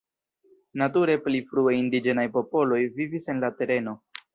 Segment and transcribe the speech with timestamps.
[0.83, 4.01] Nature pli frue indiĝenaj popoloj vivis en la tereno.